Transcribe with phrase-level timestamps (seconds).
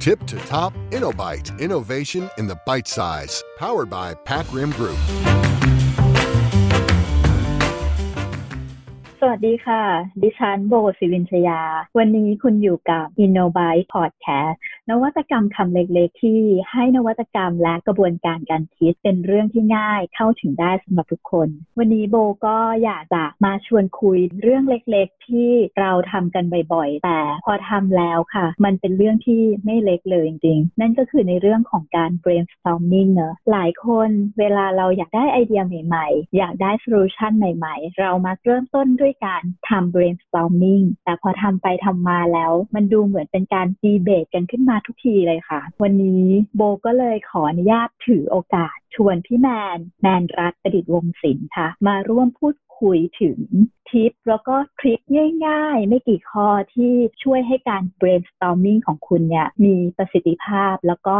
[0.00, 1.60] Tip to top InnoBite.
[1.60, 3.44] Innovation in the bite size.
[3.58, 4.96] Powered by Pack Rim Group.
[9.30, 9.84] วัสดีค่ะ
[10.22, 11.60] ดิฉันโบศิวินชยา
[11.98, 14.56] วันนี้คุณอยู่กับ InnoBite Podcast
[14.90, 16.40] นวัตกรรมคำเล็กๆ ที่
[16.70, 26.44] ให้นวัตกรรมและกระบวนการการคิดเป็นเรื่องที่ง่ายเข้าถึงได้สำหรับทุกคน วันนี้โบก็อยากจะมาชวนคุยเรื่องเล็กๆ ที่เราทำกัน
[26.74, 51.68] บ่อยๆ แต่พอทำแล้วค่ะ มันเป็นเรื่องที่ไม่เล็กเลยจริงๆ นั่นก็คือในเรื่องของการ brainstorming เนอะหลายคนเวลาเราอยากได้ไอเดียใหม่ๆ อยากได้ solution ใหม่ๆ เรามาเริ่มต้นด้วยการทำ brainstorming แต่พอทำไปทำมาแล้ว มันดูเหมือนเป็นการดีเบตกันขึ้นมาทุกทีเลยค่ะ วันนี้โบก็เลยขออนุญาตถือโอกาส ชวนพี่แมน แมนรัตประดิษฐ์วงศิลป์ค่ะ
[51.86, 53.38] มาร่วมพูดคุยถึง
[53.88, 55.00] ทิปแล้วก็ทริค
[55.46, 61.16] ง่ายๆ ไม่กี่ข้อที่ช่วยให้การ brainstorming ของคุณเนี่ยมีประสิทธิภาพแล้วก็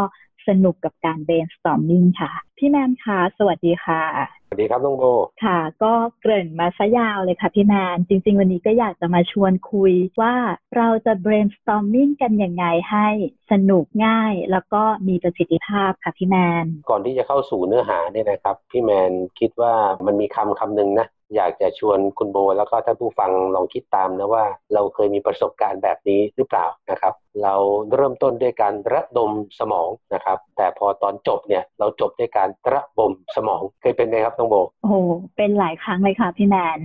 [0.49, 4.03] สนุกกับการ brainstorming ค่ะ พี่แมนคะสวัสดีค่ะ
[4.47, 5.05] สวัสดีครับน้องโบ
[5.45, 10.35] ค่ะ ก็เกริ่นมาซะยาวเลยค่ะพี่แมน จริง ๆ วันนี้ก็อยากจะมาชวนคุยว่า
[10.77, 13.09] เราจะ brainstorming กันยังไงให้
[13.51, 19.75] สนุกง่าย แล้วก็มีประสิทธิภาพค่ะพี่แมน ก่อนที่จะเข้าสู่เนื้อหาเนี่ยนะครับ พี่แมนคิดว่า
[20.07, 27.55] มันมีคำคำหนึ่งนะ อยากจะชวนคุณโบ แล้วก็ท่านผู้ฟังลองคิดตามนะว่า เราเคยมีประสบการณ์แบบนี้หรือเปล่านะครับ เรา
[27.95, 34.97] เริ่มต้นด้วยการระดมสมองนะครับ แต่พอตอนจบเนี่ยเราจบด้วยการระบมสมองเคยเป็นไหมครับน้องโบโอ้
[35.37, 36.79] เป็นหลายครั้งเลยค่ะพี่แมน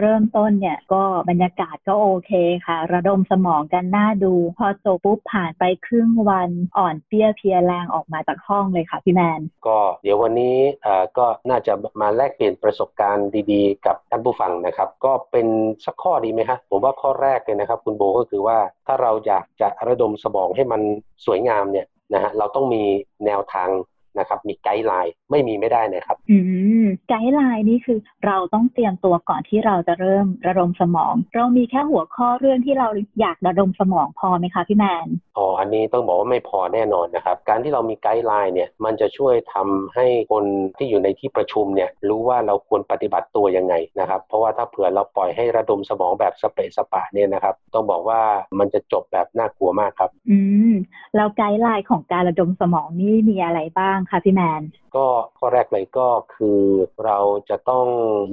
[0.00, 2.32] เริ่มต้นเนี่ยก็บรรยากาศก็โอเค
[2.66, 15.46] ค่ะ ระดมสมองกันน่าดู พอจบปุ๊บผ่านไปครึ่งวันอ่อนเปี้ยเพียแรงออกมาจากห้องเลยค่ะพี่แมน ก็เดี๋ยววันนี้อ่อก็น่าจะมาแลกเปลี่ยนประสบการณ์ดีๆ กับท่านผู้ฟังนะครับ ก็เป็น
[15.84, 20.82] สักข้อดีไหมครับผมว่าข้อแรกเลยนะครับ คุณโบก็คือว่าถ้าเราอยากจะระดมสมองให้มัน
[21.26, 22.82] สวยงามเนี่ยนะฮะเราต้องมี
[23.26, 23.68] แนวทาง
[24.18, 26.38] นะครับ มี guideline ไม่มีไม่ได้นะครับ อื
[26.84, 32.88] ม guideline นี่คือเราต้องเตรียมตัวก่อนที่เราจะเริ่มระดมสมอง เรามีแค่หัวข้อเรื่องที่เรา
[33.20, 35.06] อยากระดมสมองพอไหมคะพี่แมน
[35.38, 40.44] อ๋ออันนี้ต้องบอกว่าไม่พอแน่นอนนะครับ การที่เรามี guideline เนี่ยมันจะช่วยทำให้คน
[40.78, 48.20] ที่อยู่ในที่ประชุมเนี่ยรู้ว่าเราควรปฏิบัติตัวยังไงนะครับ เพราะว่าถ้าเผื่อเราปล่อยให้ระดมสมองแบบสเปะสปะเนี่ยนะครับ ต้องบอกว่า
[48.58, 50.38] มันจะจบแบบน่ากลัวมากครับ อื
[50.72, 50.74] ม
[51.16, 54.62] แล้ว guideline ของการระดมสมองนี่มีอะไรบ้างคะพี่แมน
[54.96, 55.06] ก็
[55.38, 56.60] ข้อแรกเลยก็คือ
[57.04, 57.18] เรา
[57.50, 57.86] จะต้อง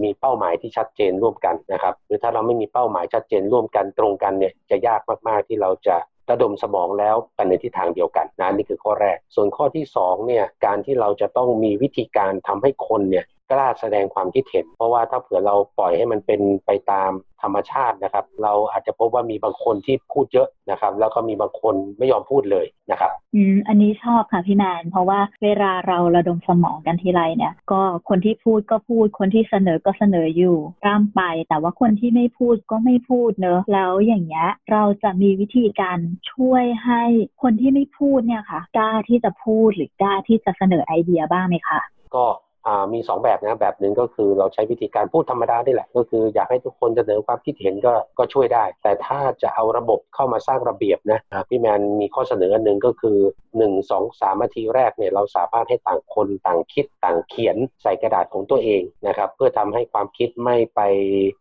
[0.03, 5.95] มีเป้าหมายที่ชัดเจนร่วมกันนะครับ หรือถ้าเราไม่มีเป้าหมายชัดเจนร่วมกันตรงกันเนี่ยจะยากมากๆที่เราจะ
[6.29, 17.11] ระดมสมองแล้วไปในทิศทางเดียวกันนะนี่คือข้อแรก ส่วนข้อที่สองเนี่ยการที่เราจะต้องมีวิธีการทำให้คนเนี่ย กล้าแสดงความคิดเห็น เพราะว่าถ้าเผื่อเราปล่อยให้มันเป็นไปตาม
[17.41, 35.99] ธรรมชาตินะครับ เราอาจจะพบว่ามีบางคนที่พูดเยอะนะครับ แล้วก็มีบางคนไม่ยอมพูดเลยนะครับอืมอันนี้ชอบค่ะพี่แมนเพราะว่าเวลาเราระดมสมองกันทีไรเนี่ย ก็คนที่พูดก็พูด คนที่เสนอก็เสนออยู่ร่ำไป แต่ว่าคนที่ไม่พูดก็ไม่พูดเนอะแล้วอย่างเงี้ยเราจะมีวิธีการ
[36.31, 37.03] ช่วยให้
[37.41, 41.79] คนที่ไม่พูดเนี่ยค่ะกล้าที่จะพูดหรือกล้าที่จะเสนอไอเดียบ้างไหมคะ
[42.15, 42.48] ก็อ่า
[42.93, 51.19] มี 2 แบบนะแบบหนึ่งก็คือเราใช้วิธีการพูดธรรมดาได้แหละ ก็คืออยากให้ทุกคนเสนอความคิดเห็นก็ก็ช่วยได้ แต่ถ้าจะเอาระบบเข้ามาสร้างระเบียบนะ
[51.49, 53.17] พี่แมนมีข้อเสนออันหนึ่งก็คือ
[53.57, 60.79] 1 2 3นาทีแรกเนี่ยเราสามารถให้ต่างคนต่างคิดต่างเขียนใส่กระดาษของตัวเองนะครับเพื่อทำให้ความคิดไม่ไป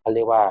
[0.00, 0.42] เขาเรียกว่า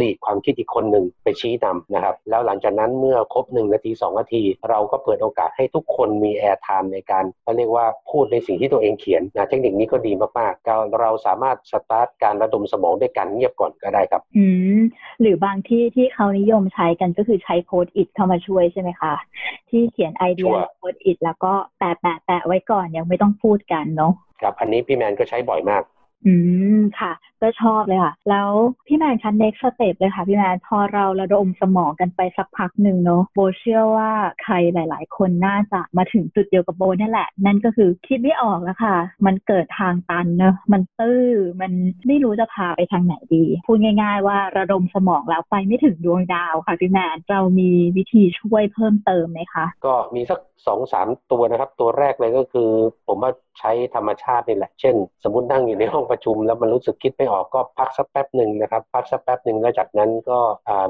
[0.00, 14.44] lead ความคิดอีกคนหนึ่งไปชี้นำนะครับแล้วหลังจากนั้นเมื่อครบ1นาที2นาที เราก็เปิดโอกาสให้ทุกคนมี airtime ในการเขาเรียกว่าพูดในสิ่งที่ตัวเองเขียนนะเทคนิคนี้ก็ดีมากๆเราเราสามารถสตาร์ทการระดมสมองด้วยการเงียบก่อนก็ได้ครับอื
[14.78, 14.80] ม
[15.20, 19.14] หรือบางที่ที่เขานิยมใช้กันก็คือใช้ Post-it เข้ามาช่วยใช่ไหมคะ
[19.70, 25.82] ที่เขียนไอเดีย Post-it แล้วก็แปะแปะแปะไว้ก่อนยังไม่ต้องพูดกันเนาะครับอันนี้พี่แมนก็ใช้บ่อยมาก
[26.26, 26.34] อื
[26.78, 27.12] มค่ะ
[27.42, 28.50] ก็ชอบเลยค่ะ แล้ว
[28.86, 34.10] พี่แมนคะ next step เลยค่ะพี่แมนพอเราระดมสมองกันไปสักพักหนึ่งเนาะโบเชื่อว่า
[34.42, 38.96] ใครหลาย ๆ คนน่าจะมาถึงจุดเดียวกับโบนี่แหละ นั่นก็คือคิดไม่ออกแล้วค่ะ
[39.26, 41.24] มันเกิดทางตันเนอะมันตื้อ
[41.60, 41.72] มัน
[42.06, 52.70] ไม่รู้จะพาไปทางไหนดี พูดง่าย ๆ ว่าระดมสมองแล้วไปไม่ถึงดวงดาวค่ะพี่แมนเรามีวิธีช่วยเพิ่มเติมไหมคะก็มีสักสองสามตัวนะครับ ตัวแรกเลยก็คือ
[53.06, 54.94] ผมว่าใช้ธรรมชาตินี่แหละ เช่น
[55.24, 60.38] สมมตินั่งอยู่ในห้องประชุมแล้วมันรู้สึกคิดไม่ออกก็พักสักแป๊บหนึ่งนะครับพักสักแป๊บหนึ่งแล้วจากนั้นก็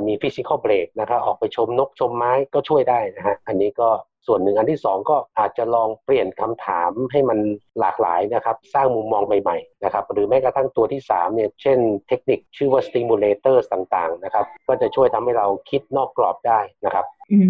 [0.06, 3.88] มีฟิสิกอลเบรกนะครับออกไปชมนกชมไม้ก็ช่วยได้นะฮะอันนี้ก็
[4.26, 7.38] ส่วนหนึ่งอันที่สองก็อาจจะลองเปลี่ยนคำถามให้มัน
[7.80, 11.78] หลากหลายนะครับ สร้างมุมมองใหม่ๆนะครับหรือแม้กระทั่งตัวที่3เนี่ยเช่น
[12.08, 17.40] เทคนิคชื่อว่า stimulator ต่างๆนะครับก็จะช่วยทำให้เราคิดนอกกรอบได้นะครับอื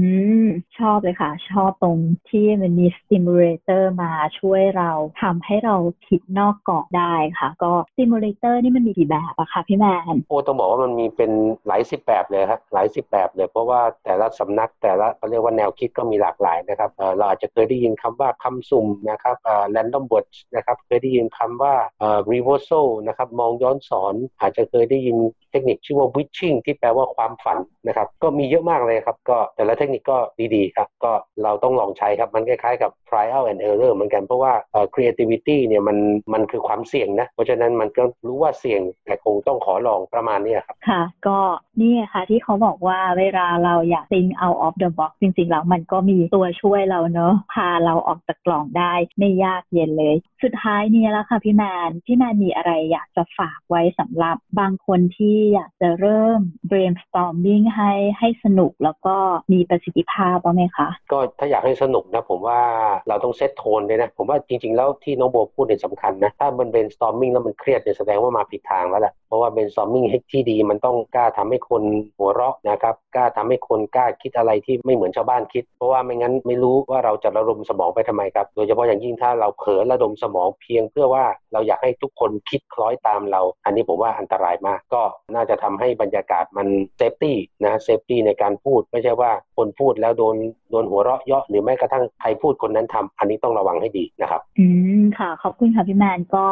[0.45, 0.49] ม
[0.79, 1.99] ชอบเลยค่ะ ชอบตรง
[2.31, 4.91] ที่มันมี stimulator มาช่วยเรา
[5.23, 5.77] ทำให้เรา
[6.09, 11.33] คิดนอกกรอบได้ค่ะ ก็ stimulator นี่มันมีกี่แบบอะคะพี่แมนโอ้ต้องบอกว่ามันมีเป็น
[11.67, 19.37] หลายสิบแบบเลยครับหลายสิบแบบเลยเพราะว่าแต่ละสำนักแต่ละเขาเรียกว่าแนวคิดก็มีหลากหลายนะครับเราอาจจะเคยได้ยินคำว่าคำสุ่มนะครับ
[19.77, 25.17] random words นะครับเคยได้ยินคำว่าเอ่อ reversal นะครับมองย้อนสอนอาจจะเคยได้ยิน
[25.51, 30.19] เทคนิคชื่อว่า witching ที่แปลว่าความฝันนะครับก็มีเยอะมากเลยครับก็แต่ละเทคนิคก็
[30.55, 31.13] ดีๆครับก็
[31.43, 34.53] เราต้องลองใช้ครับมันคล้ายๆกับ trial and error เหมือนกันเพราะว่า
[34.95, 35.97] creativity เนี่ยมัน
[36.33, 41.39] มันคือความเสี่ยงนะเพราะฉะนั้นมันก็รู้ว่าเสี่ยงแต่คงต้องขอลองประมาณนี้ครับค่ะก็
[41.81, 56.41] นี่ค่ะที่เขาบอกว่าเวลาเราอยาก think out of the box จริงๆแล้วมันก็มีตัวช่วยเราเนอะพาเราออกจากกล่องได้ไม่ยากเย็นเลย สุดท้ายนี้แล้วค่ะพี่แมนพี่แมนมีอะไรอยากจะฝากไว้สำหรับบางคนที่อยากจะเริ่ม
[56.71, 59.17] brainstorming ให้ให้สนุกแล้วก็
[59.53, 62.61] มีประสิทธิภาพบ้างไหมคะก็ถ้าอยากให้สนุกนะผมว่า
[63.09, 71.83] เราต้องเซตโทนเลยนะ ผมว่าจริงๆ แล้วที่น้องโบพูดเนี่ยสำคัญนะ ถ้ามัน brainstorming แล้วมันเครียดเนี่ยแสดงว่ามาผิดทางแล้วแหละเพราะว่า brainstorming ที่ดีมันต้องกล้าทำให้คน
[72.19, 85.03] หัวเราะนะครับ กล้าทำให้คนกล้าคิดอะไรที่ไม่เหมือนชาวบ้านคิด เพราะว่าไม่งั้นไม่รู้ว่าเราจะระดมสมองไปทำไมครับ โดยเฉพาะอย่างยิ่งถ้าเราเผลอระดมสมองเพียงเพื่อว่าเราอยากให้ทุกคนคิดคล้อยตามเรา อันนี้ผมว่าอันตรายมาก ก็
[85.35, 90.37] น่าจะทำให้บรรยากาศมัน safety นะ safety ในการพูด ไม่ใช่ว่าคนพูดแล้วโดน
[90.71, 94.67] โดนหัวเราะเยาะหรือแม้กระทั่งใครพูดคนนั้นทำอันนี้ต้องระวังให้ดีนะครับอื
[94.99, 96.47] มค่ะ ขอบคุณค่ะพี่แมนก็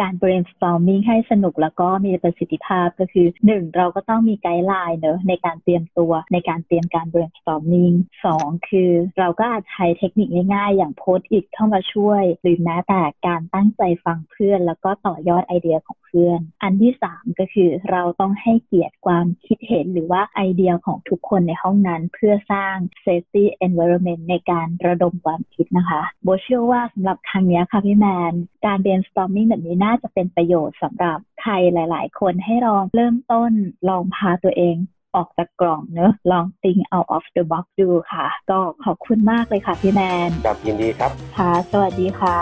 [0.00, 7.94] การ brainstorming ให้สนุกแล้วก็มีประสิทธิภาพก็คือหนึ่งเราก็ต้องมี guideline เนอะในการเตรียมตัวในการเตรียมการ brainstorming
[8.24, 28.32] สองคือเราก็อาจใช้เทคนิคง่ายๆ อย่างโพสต์อิทเข้ามาช่วย หรือแม้แต่การตั้งใจฟังเพื่อน แล้วก็ต่อยอดไอเดียของ พื่อน อันที่สามก็คือเราต้องให้เกียรติความคิดเห็นหรือว่าไอเดียของทุกคนในห้องนั้น เพื่อสร้าง safety environment ในการระดมความคิดนะคะ โบเชื่อว่าสำหรับครั้งนี้ค่ะพี่แมน
[28.66, 33.52] การ brainstorming แบบนี้น่าจะเป็นประโยชน์สำหรับใครหลาย ๆ คนให้ลองเริ่มต้น
[33.88, 34.76] ลองพาตัวเอง
[35.16, 42.38] ออกจากกล่องเนอะลอง think out of the box ดูค่ะ ก็ขอบคุณมากเลยค่ะพี่แมน ครับยินดีครับ ค่ะ สวัสดีค่ะ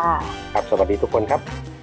[0.55, 1.74] ครับ สวัสดีทุกคนครับ